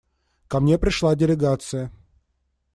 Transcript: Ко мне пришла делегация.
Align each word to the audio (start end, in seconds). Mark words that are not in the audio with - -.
Ко 0.47 0.59
мне 0.59 0.79
пришла 0.79 1.15
делегация. 1.15 1.91